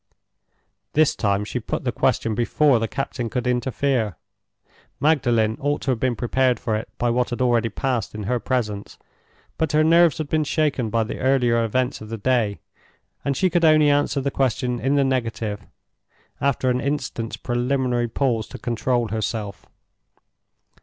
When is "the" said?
1.83-1.91, 2.79-2.87, 11.03-11.19, 12.09-12.17, 14.19-14.31, 14.95-15.03